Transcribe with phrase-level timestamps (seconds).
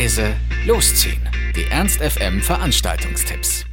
[0.00, 0.32] leise,
[0.66, 1.20] losziehen.
[1.54, 3.66] Die Ernst FM Veranstaltungstipps.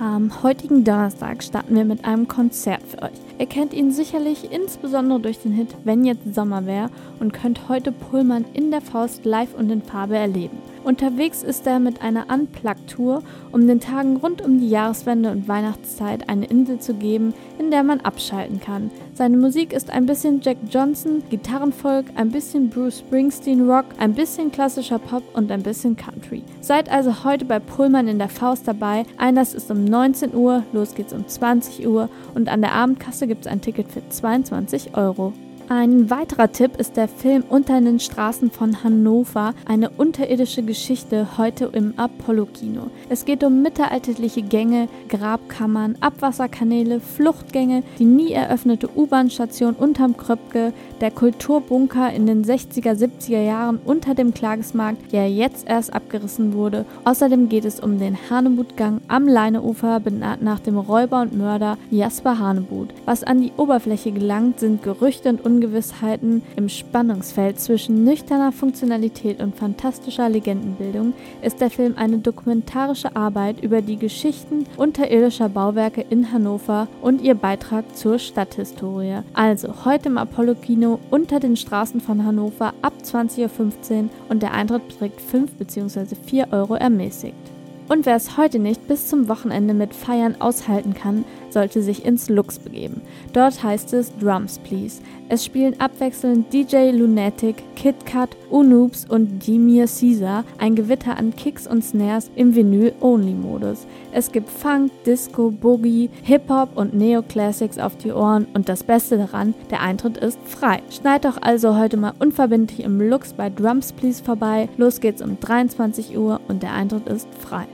[0.00, 3.12] Am heutigen Donnerstag starten wir mit einem Konzert für euch.
[3.38, 6.90] Ihr kennt ihn sicherlich insbesondere durch den Hit Wenn jetzt Sommer wäre
[7.20, 10.58] und könnt heute Pullman in der Faust live und in Farbe erleben.
[10.84, 13.22] Unterwegs ist er mit einer Unplugged-Tour,
[13.52, 17.84] um den Tagen rund um die Jahreswende und Weihnachtszeit eine Insel zu geben, in der
[17.84, 18.90] man abschalten kann.
[19.14, 24.50] Seine Musik ist ein bisschen Jack Johnson, Gitarrenfolk, ein bisschen Bruce Springsteen Rock, ein bisschen
[24.50, 26.42] klassischer Pop und ein bisschen Country.
[26.60, 29.04] Seid also heute bei Pullman in der Faust dabei.
[29.18, 33.46] Einlass ist um 19 Uhr, los geht's um 20 Uhr und an der Abendkasse gibt's
[33.46, 35.32] ein Ticket für 22 Euro.
[35.68, 41.70] Ein weiterer Tipp ist der Film Unter den Straßen von Hannover, eine unterirdische Geschichte heute
[41.72, 42.88] im Apollo-Kino.
[43.08, 51.10] Es geht um mittelalterliche Gänge, Grabkammern, Abwasserkanäle, Fluchtgänge, die nie eröffnete U-Bahn-Station unterm Kröpke, der
[51.10, 56.84] Kulturbunker in den 60er, 70er Jahren unter dem Klagesmarkt, der jetzt erst abgerissen wurde.
[57.04, 62.38] Außerdem geht es um den Hanebutgang am Leineufer, benannt nach dem Räuber und Mörder Jasper
[62.38, 62.90] Hanebut.
[63.04, 69.54] Was an die Oberfläche gelangt, sind Gerüchte und Ungewissheiten im Spannungsfeld zwischen nüchterner Funktionalität und
[69.54, 76.88] fantastischer Legendenbildung ist der Film eine dokumentarische Arbeit über die Geschichten unterirdischer Bauwerke in Hannover
[77.00, 79.20] und ihr Beitrag zur Stadthistorie.
[79.34, 84.88] Also heute im Apollo-Kino unter den Straßen von Hannover ab 20.15 Uhr und der Eintritt
[84.88, 86.16] beträgt 5 bzw.
[86.26, 87.52] 4 Euro ermäßigt.
[87.88, 92.30] Und wer es heute nicht bis zum Wochenende mit Feiern aushalten kann, sollte sich ins
[92.30, 93.02] Lux begeben.
[93.32, 95.02] Dort heißt es Drums Please.
[95.32, 101.66] Es spielen abwechselnd DJ Lunatic, Kid Cut, Unoobs und Demir Caesar, ein Gewitter an Kicks
[101.66, 103.86] und Snares im Vinyl-Only-Modus.
[104.12, 109.54] Es gibt Funk, Disco, Boogie, Hip-Hop und Neo-Classics auf die Ohren und das Beste daran,
[109.70, 110.82] der Eintritt ist frei.
[110.90, 114.68] Schneid doch also heute mal unverbindlich im Lux bei Drums Please vorbei.
[114.76, 117.66] Los geht's um 23 Uhr und der Eintritt ist frei.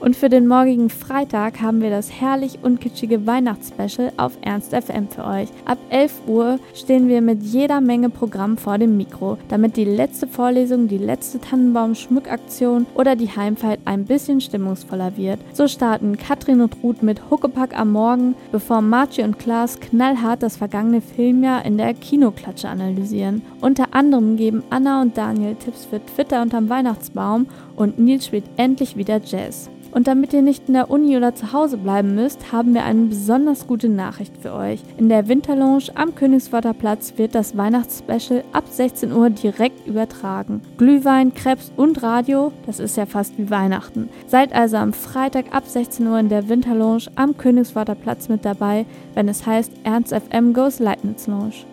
[0.00, 5.08] Und für den morgigen Freitag haben wir das herrlich und kitschige Weihnachtsspecial auf Ernst FM
[5.08, 5.50] für euch.
[5.66, 10.26] Ab 11 Uhr stehen wir mit jeder Menge Programm vor dem Mikro, damit die letzte
[10.26, 15.38] Vorlesung, die letzte Tannenbaum-Schmückaktion oder die Heimfahrt ein bisschen stimmungsvoller wird.
[15.52, 20.56] So starten Katrin und Ruth mit Huckepack am Morgen, bevor Margie und Klaas knallhart das
[20.56, 23.42] vergangene Filmjahr in der Kinoklatsche analysieren.
[23.60, 28.96] Unter anderem geben Anna und Daniel Tipps für Twitter unterm Weihnachtsbaum und Nils spielt endlich
[28.96, 29.68] wieder Jazz.
[29.92, 33.06] Und damit ihr nicht in der Uni oder zu Hause bleiben müsst, haben wir eine
[33.06, 34.80] besonders gute Nachricht für euch.
[34.98, 40.62] In der Winterlounge am Königsworter Platz wird das Weihnachtsspecial ab 16 Uhr direkt übertragen.
[40.78, 44.08] Glühwein, Krebs und Radio, das ist ja fast wie Weihnachten.
[44.26, 48.86] Seid also am Freitag ab 16 Uhr in der Winterlounge am Königsworter Platz mit dabei,
[49.14, 51.64] wenn es heißt Ernst FM Goes Leibniz Lounge.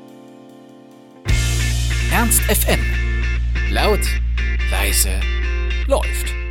[2.11, 2.79] Ernst FM.
[3.71, 3.99] Laut,
[4.71, 5.09] leise,
[5.87, 6.46] läuft.